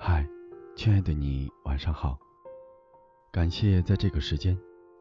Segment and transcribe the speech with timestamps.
[0.00, 0.24] 嗨，
[0.76, 2.16] 亲爱的你，晚上好。
[3.32, 4.56] 感谢在这个时间，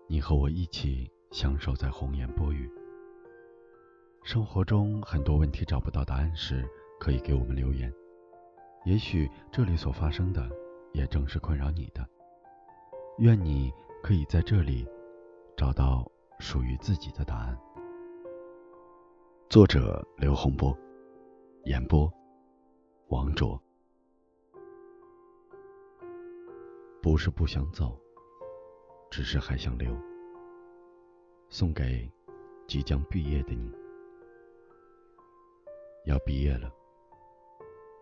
[0.08, 2.68] 你和我一起相守在红颜薄雨。
[4.23, 6.68] 生活中很多问题找不到答案时，
[6.99, 7.94] 可以给我们留言。
[8.86, 10.50] 也许这里所发生的，
[10.93, 12.04] 也正是困扰你的。
[13.20, 13.71] 愿你
[14.02, 14.84] 可以在这里
[15.55, 17.55] 找到属于自己的答案。
[19.48, 20.75] 作者：刘洪波，
[21.66, 22.11] 演播：
[23.09, 23.61] 王卓。
[27.10, 27.97] 不是不想走，
[29.10, 29.98] 只是还想留。
[31.48, 32.11] 送给
[32.67, 33.72] 即将毕业的你。
[36.03, 36.70] 要毕业了，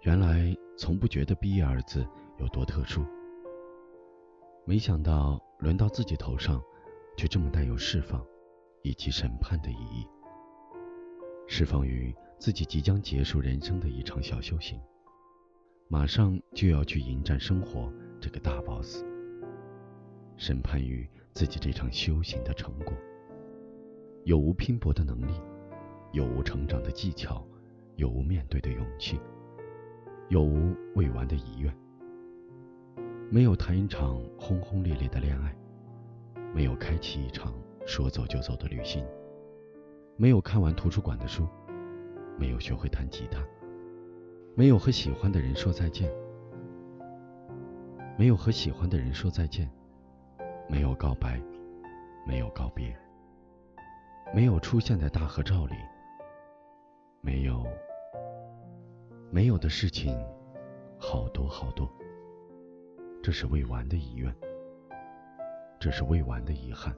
[0.01, 2.03] 原来从不觉得“毕业”二字
[2.39, 3.05] 有多特殊，
[4.65, 6.59] 没想到轮到自己头上，
[7.15, 8.25] 却这么带有释放
[8.81, 10.07] 以及审判的意义。
[11.47, 14.81] 释放于自己即将结束人生的一场小修行，
[15.89, 17.93] 马上就要去迎战生活。
[18.25, 19.05] 这个大 boss，
[20.35, 22.91] 审判于自己这场修行的成果，
[24.23, 25.39] 有无拼搏的能力，
[26.11, 27.45] 有无成长的技巧，
[27.97, 29.19] 有无面对的勇气，
[30.29, 31.71] 有无未完的遗愿。
[33.29, 35.55] 没有谈一场轰轰烈烈的恋爱，
[36.51, 37.53] 没有开启一场
[37.85, 39.05] 说走就走的旅行，
[40.17, 41.47] 没有看完图书馆的书，
[42.39, 43.45] 没有学会弹吉他，
[44.55, 46.11] 没有和喜欢的人说再见。
[48.17, 49.69] 没有和喜欢的人说再见，
[50.69, 51.37] 没有告白，
[52.25, 52.95] 没有告别，
[54.33, 55.75] 没有出现在大合照里，
[57.19, 57.67] 没有，
[59.29, 60.17] 没有的事情
[60.97, 61.91] 好多好多。
[63.21, 64.33] 这是未完的遗愿，
[65.77, 66.95] 这是未完的遗憾，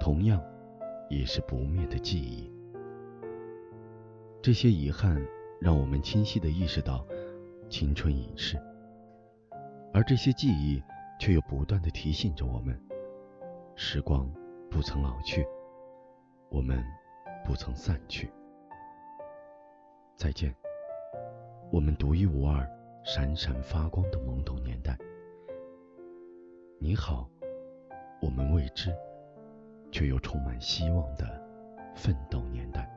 [0.00, 0.42] 同样
[1.08, 2.52] 也是不灭的记忆。
[4.42, 5.24] 这些遗憾
[5.60, 7.06] 让我们清晰的意识到
[7.68, 8.58] 青春已逝。
[9.98, 10.80] 而这些记忆，
[11.18, 12.80] 却又不断的提醒着我们：
[13.74, 14.32] 时光
[14.70, 15.44] 不曾老去，
[16.50, 16.80] 我们
[17.44, 18.30] 不曾散去。
[20.14, 20.54] 再见，
[21.72, 22.64] 我们独一无二、
[23.02, 24.96] 闪闪发光的懵懂年代。
[26.78, 27.28] 你好，
[28.22, 28.94] 我们未知
[29.90, 31.26] 却又充满希望的
[31.96, 32.88] 奋斗年代。